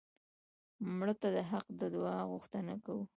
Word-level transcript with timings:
مړه 0.97 1.13
ته 1.21 1.27
د 1.35 1.37
حق 1.51 1.65
د 1.79 1.81
دعا 1.93 2.17
غوښتنه 2.31 2.73
کوو 2.85 3.03